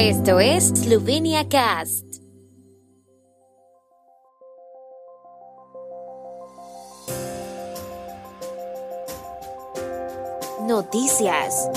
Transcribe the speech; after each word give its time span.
Esto 0.00 0.38
es 0.38 0.68
Slovenia 0.68 1.48
Cast. 1.48 2.04
Noticias. 10.68 11.68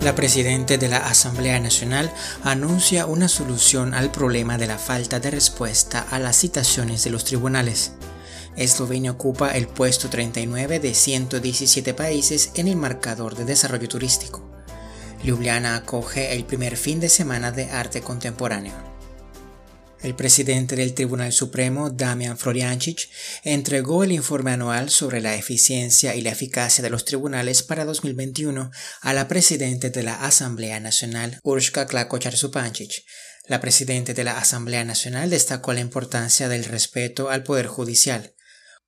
La 0.00 0.14
Presidenta 0.14 0.78
de 0.78 0.88
la 0.88 0.96
Asamblea 0.96 1.60
Nacional 1.60 2.10
anuncia 2.42 3.04
una 3.04 3.28
solución 3.28 3.92
al 3.92 4.10
problema 4.10 4.56
de 4.56 4.66
la 4.66 4.78
falta 4.78 5.20
de 5.20 5.30
respuesta 5.30 6.06
a 6.10 6.18
las 6.18 6.36
citaciones 6.36 7.04
de 7.04 7.10
los 7.10 7.26
tribunales. 7.26 7.92
Eslovenia 8.56 9.10
ocupa 9.10 9.50
el 9.50 9.68
puesto 9.68 10.08
39 10.08 10.80
de 10.80 10.94
117 10.94 11.92
países 11.92 12.52
en 12.54 12.68
el 12.68 12.76
marcador 12.76 13.34
de 13.34 13.44
desarrollo 13.44 13.88
turístico. 13.90 14.53
Ljubljana 15.24 15.76
acoge 15.76 16.34
el 16.34 16.44
primer 16.44 16.76
fin 16.76 17.00
de 17.00 17.08
semana 17.08 17.50
de 17.50 17.70
arte 17.70 18.02
contemporáneo. 18.02 18.74
El 20.02 20.14
presidente 20.14 20.76
del 20.76 20.92
Tribunal 20.92 21.32
Supremo, 21.32 21.88
Damian 21.88 22.36
Floriancic, 22.36 23.08
entregó 23.42 24.04
el 24.04 24.12
informe 24.12 24.50
anual 24.50 24.90
sobre 24.90 25.22
la 25.22 25.34
eficiencia 25.34 26.14
y 26.14 26.20
la 26.20 26.28
eficacia 26.28 26.82
de 26.82 26.90
los 26.90 27.06
tribunales 27.06 27.62
para 27.62 27.86
2021 27.86 28.70
a 29.00 29.14
la 29.14 29.26
presidenta 29.26 29.88
de 29.88 30.02
la 30.02 30.16
Asamblea 30.26 30.78
Nacional, 30.78 31.40
Urshka 31.42 31.86
Klakochar-Supancic. 31.86 33.02
La 33.46 33.62
presidenta 33.62 34.12
de 34.12 34.24
la 34.24 34.36
Asamblea 34.36 34.84
Nacional 34.84 35.30
destacó 35.30 35.72
la 35.72 35.80
importancia 35.80 36.50
del 36.50 36.66
respeto 36.66 37.30
al 37.30 37.44
Poder 37.44 37.66
Judicial. 37.66 38.33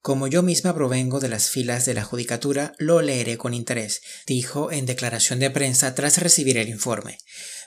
Como 0.07 0.29
yo 0.29 0.45
misma 0.45 0.73
provengo 0.73 1.19
de 1.19 1.29
las 1.29 1.51
filas 1.51 1.85
de 1.85 1.93
la 1.93 2.05
Judicatura, 2.05 2.75
lo 2.79 3.03
leeré 3.03 3.37
con 3.39 3.53
interés, 3.55 4.03
dijo 4.25 4.71
en 4.71 4.87
declaración 4.87 5.41
de 5.41 5.51
prensa 5.51 5.97
tras 5.97 6.19
recibir 6.19 6.59
el 6.59 6.69
informe. 6.69 7.19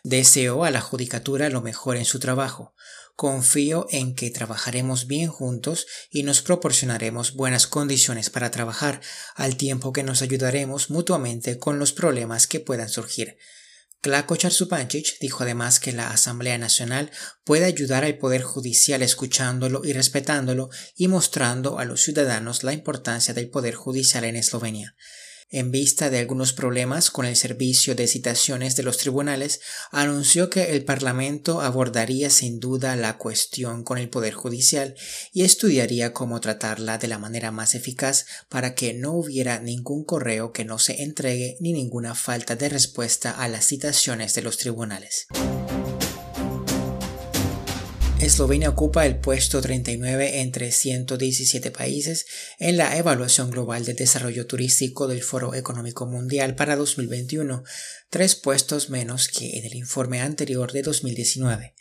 Deseo 0.06 0.64
a 0.64 0.72
la 0.72 0.80
Judicatura 0.80 1.50
lo 1.50 1.62
mejor 1.62 1.98
en 1.98 2.06
su 2.06 2.18
trabajo. 2.18 2.74
Confío 3.18 3.88
en 3.90 4.16
que 4.16 4.32
trabajaremos 4.32 5.06
bien 5.06 5.28
juntos 5.28 5.86
y 6.12 6.24
nos 6.24 6.42
proporcionaremos 6.42 7.34
buenas 7.34 7.68
condiciones 7.68 8.30
para 8.30 8.52
trabajar, 8.52 9.02
al 9.36 9.58
tiempo 9.58 9.92
que 9.92 10.04
nos 10.04 10.22
ayudaremos 10.22 10.90
mutuamente 10.90 11.60
con 11.60 11.78
los 11.78 11.92
problemas 11.92 12.48
que 12.48 12.62
puedan 12.62 12.88
surgir. 12.88 13.36
Klako 14.02 14.38
Charsupancic 14.38 15.20
dijo 15.20 15.44
además 15.44 15.82
que 15.82 15.92
la 15.92 16.12
Asamblea 16.12 16.58
Nacional 16.58 17.12
puede 17.44 17.66
ayudar 17.66 18.06
al 18.06 18.18
Poder 18.18 18.44
Judicial 18.44 19.02
escuchándolo 19.02 19.82
y 19.84 19.92
respetándolo 19.92 20.70
y 20.96 21.10
mostrando 21.10 21.80
a 21.80 21.86
los 21.86 22.02
ciudadanos 22.02 22.64
la 22.64 22.72
importancia 22.72 23.34
del 23.34 23.50
Poder 23.50 23.76
Judicial 23.76 24.24
en 24.24 24.38
Eslovenia 24.38 24.96
en 25.52 25.72
vista 25.72 26.10
de 26.10 26.20
algunos 26.20 26.54
problemas 26.54 27.10
con 27.12 27.26
el 27.26 27.36
servicio 27.36 27.96
de 27.96 28.08
citaciones 28.08 28.76
de 28.76 28.84
los 28.84 28.98
tribunales, 28.98 29.62
anunció 29.92 30.50
que 30.50 30.72
el 30.76 30.84
Parlamento 30.84 31.62
abordaría 31.62 32.30
sin 32.30 32.60
duda 32.60 32.96
la 32.96 33.18
cuestión 33.18 33.84
con 33.84 33.98
el 33.98 34.10
Poder 34.10 34.34
Judicial 34.34 34.96
y 35.34 35.44
estudiaría 35.44 36.14
cómo 36.14 36.40
tratarla 36.40 36.98
de 36.98 37.08
la 37.08 37.18
manera 37.18 37.52
más 37.52 37.76
eficaz 37.76 38.26
para 38.50 38.76
que 38.76 38.94
no 38.94 39.14
hubiera 39.14 39.60
ningún 39.60 40.04
correo 40.04 40.52
que 40.52 40.66
no 40.66 40.80
se 40.80 41.04
entregue 41.04 41.58
ni 41.60 41.74
ninguna 41.74 42.16
falta 42.16 42.56
de 42.56 42.70
respuesta 42.70 43.32
a 43.32 43.48
las 43.48 43.66
citaciones 43.66 44.34
de 44.34 44.42
los 44.42 44.58
tribunales. 44.58 45.28
Eslovenia 48.20 48.70
ocupa 48.70 49.06
el 49.06 49.18
puesto 49.18 49.62
39 49.62 50.42
entre 50.42 50.74
117 50.74 51.72
países 51.72 52.26
en 52.60 52.76
la 52.76 52.98
evaluación 52.98 53.50
global 53.50 53.86
de 53.86 53.94
desarrollo 53.94 54.46
turístico 54.46 55.08
del 55.08 55.24
Foro 55.24 55.56
Económico 55.56 56.06
Mundial 56.06 56.54
para 56.56 56.76
2021, 56.76 57.64
tres 58.10 58.36
puestos 58.36 58.90
menos 58.90 59.30
que 59.30 59.58
en 59.58 59.66
el 59.66 59.74
informe 59.74 60.20
anterior 60.20 60.74
de 60.74 60.82
2019. 60.82 61.76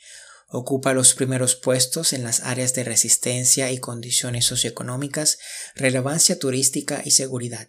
Ocupa 0.47 0.95
los 0.95 1.15
primeros 1.15 1.57
puestos 1.57 2.13
en 2.13 2.23
las 2.23 2.41
áreas 2.41 2.73
de 2.73 2.85
resistencia 2.85 3.73
y 3.73 3.79
condiciones 3.79 4.47
socioeconómicas, 4.47 5.39
relevancia 5.75 6.39
turística 6.39 7.03
y 7.05 7.11
seguridad. 7.11 7.69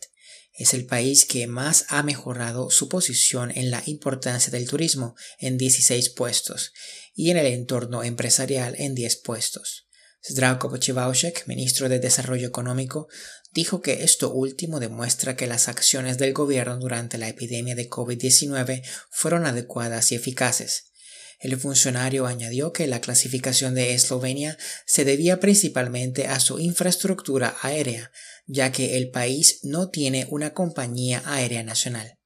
Es 0.53 0.73
el 0.73 0.85
país 0.85 1.25
que 1.25 1.47
más 1.47 1.85
ha 1.89 2.03
mejorado 2.03 2.69
su 2.69 2.89
posición 2.89 3.51
en 3.55 3.71
la 3.71 3.81
importancia 3.85 4.51
del 4.51 4.67
turismo 4.67 5.15
en 5.39 5.57
16 5.57 6.09
puestos 6.09 6.73
y 7.13 7.31
en 7.31 7.37
el 7.37 7.45
entorno 7.47 8.03
empresarial 8.03 8.75
en 8.77 8.95
10 8.95 9.17
puestos. 9.17 9.88
Zdravko 10.23 10.69
Pochivaushek, 10.69 11.47
ministro 11.47 11.88
de 11.88 11.99
Desarrollo 11.99 12.47
Económico, 12.47 13.07
dijo 13.53 13.81
que 13.81 14.03
esto 14.03 14.31
último 14.33 14.79
demuestra 14.79 15.35
que 15.35 15.47
las 15.47 15.69
acciones 15.69 16.17
del 16.17 16.33
gobierno 16.33 16.77
durante 16.77 17.17
la 17.17 17.29
epidemia 17.29 17.75
de 17.75 17.89
COVID-19 17.89 18.83
fueron 19.09 19.45
adecuadas 19.45 20.11
y 20.11 20.15
eficaces. 20.15 20.91
El 21.39 21.57
funcionario 21.57 22.27
añadió 22.27 22.73
que 22.73 22.85
la 22.85 23.00
clasificación 23.00 23.73
de 23.73 23.94
Eslovenia 23.94 24.57
se 24.85 25.05
debía 25.05 25.39
principalmente 25.39 26.27
a 26.27 26.39
su 26.41 26.59
infraestructura 26.59 27.55
aérea, 27.61 28.11
ya 28.45 28.73
que 28.73 28.97
el 28.97 29.09
país 29.09 29.59
no 29.63 29.89
tiene 29.89 30.27
una 30.29 30.53
compañía 30.53 31.23
aérea 31.25 31.63
nacional. 31.63 32.17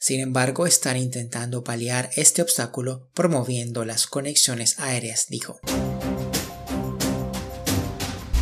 Sin 0.00 0.18
embargo, 0.18 0.66
están 0.66 0.96
intentando 0.96 1.62
paliar 1.62 2.10
este 2.16 2.42
obstáculo 2.42 3.08
promoviendo 3.14 3.84
las 3.84 4.08
conexiones 4.08 4.80
aéreas, 4.80 5.26
dijo. 5.28 5.60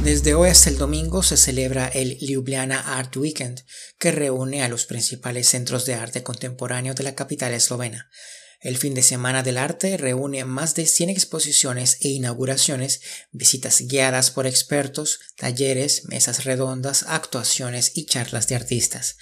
Desde 0.03 0.33
hoy 0.33 0.49
hasta 0.49 0.71
el 0.71 0.79
domingo 0.79 1.23
se 1.23 1.37
celebra 1.37 1.87
el 1.89 2.17
Ljubljana 2.21 2.97
Art 2.97 3.15
Weekend, 3.19 3.61
que 3.99 4.13
reúne 4.13 4.63
a 4.63 4.69
los 4.69 4.87
principales 4.87 5.49
centros 5.49 5.85
de 5.85 5.93
arte 5.93 6.23
contemporáneo 6.23 6.95
de 6.95 7.05
la 7.05 7.15
capital 7.15 7.53
eslovena. 7.53 8.09
El 8.61 8.77
fin 8.77 8.93
de 8.93 9.03
semana 9.03 9.43
del 9.43 9.57
arte 9.57 9.97
reúne 9.97 10.45
más 10.45 10.75
de 10.75 10.85
100 10.85 11.09
exposiciones 11.09 11.97
e 12.03 12.09
inauguraciones, 12.09 13.01
visitas 13.33 13.81
guiadas 13.81 14.31
por 14.31 14.47
expertos, 14.47 15.19
talleres, 15.37 16.05
mesas 16.05 16.45
redondas, 16.45 17.07
actuaciones 17.09 17.93
y 17.95 18.05
charlas 18.05 18.49
de 18.49 18.57
artistas. 18.57 19.17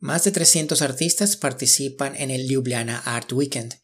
Más 0.00 0.24
de 0.24 0.32
300 0.32 0.82
artistas 0.82 1.36
participan 1.36 2.14
en 2.16 2.30
el 2.30 2.46
Ljubljana 2.46 2.98
Art 2.98 3.32
Weekend. 3.32 3.74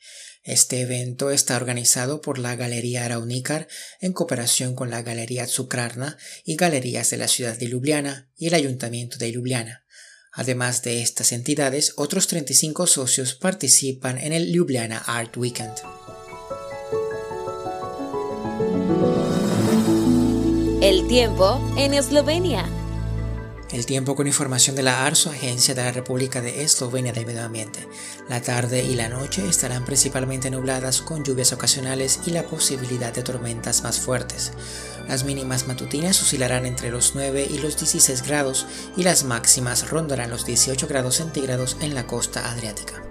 Este 0.43 0.81
evento 0.83 1.31
está 1.31 1.57
organizado 1.57 2.21
por 2.21 2.39
la 2.39 2.55
Galería 2.55 3.07
Araunícar 3.07 3.69
en 4.01 4.13
cooperación 4.13 4.75
con 4.75 4.91
la 4.91 5.01
Galería 5.01 5.47
Tsukrarna 5.47 6.19
y 6.45 6.57
galerías 6.57 7.09
de 7.09 7.17
la 7.17 7.29
ciudad 7.29 7.57
de 7.57 7.69
Ljubljana 7.69 8.31
y 8.37 8.49
el 8.49 8.55
Ayuntamiento 8.55 9.17
de 9.17 9.33
Ljubljana. 9.33 9.87
Además 10.33 10.83
de 10.83 11.03
estas 11.03 11.33
entidades, 11.33 11.95
otros 11.97 12.29
35 12.29 12.87
socios 12.87 13.35
participan 13.35 14.19
en 14.19 14.33
el 14.33 14.53
Ljubljana 14.53 14.99
Art 14.99 15.37
Weekend. 15.37 15.75
El 20.83 21.07
tiempo 21.09 21.61
en 21.77 21.95
Eslovenia. 21.95 22.80
El 23.73 23.87
tiempo 23.87 24.17
con 24.17 24.27
información 24.27 24.75
de 24.75 24.83
la 24.83 25.07
ARSO, 25.07 25.31
Agencia 25.31 25.77
de 25.77 25.85
la 25.85 25.93
República 25.93 26.41
de 26.41 26.65
Eslovenia 26.65 27.13
del 27.13 27.25
Medio 27.25 27.45
Ambiente. 27.45 27.87
La 28.29 28.43
tarde 28.43 28.83
y 28.83 28.97
la 28.97 29.09
noche 29.09 29.49
estarán 29.49 29.85
principalmente 29.85 30.51
nubladas 30.51 31.03
con 31.03 31.23
lluvias 31.23 31.53
ocasionales 31.53 32.19
y 32.27 32.33
la 32.33 32.43
posibilidad 32.43 33.15
de 33.15 33.23
tormentas 33.23 33.85
más 33.85 34.01
fuertes. 34.01 34.53
Las 35.07 35.23
mínimas 35.23 35.69
matutinas 35.69 36.21
oscilarán 36.21 36.67
entre 36.67 36.91
los 36.91 37.15
9 37.15 37.47
y 37.49 37.59
los 37.59 37.77
16 37.79 38.23
grados 38.23 38.67
y 38.97 39.05
las 39.05 39.23
máximas 39.23 39.89
rondarán 39.89 40.31
los 40.31 40.45
18 40.45 40.89
grados 40.89 41.17
centígrados 41.17 41.77
en 41.81 41.95
la 41.95 42.09
costa 42.09 42.51
adriática. 42.51 43.10